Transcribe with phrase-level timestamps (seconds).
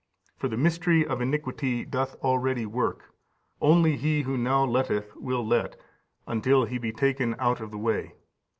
[0.35, 3.13] For the mystery of iniquity doth already work;
[3.61, 5.79] only he who now letteth (will let),
[6.27, 8.15] until he be taken out of the way.